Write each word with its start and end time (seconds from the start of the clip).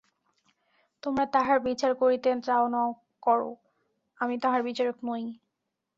তোমরা 1.03 1.25
তাঁহার 1.33 1.57
বিচার 1.59 1.91
করিতে 1.95 2.29
চাও 2.41 2.65
করো, 3.23 3.49
আমি 4.19 4.35
তাঁহার 4.39 4.61
বিচারক 4.63 4.97
নই। 5.05 5.23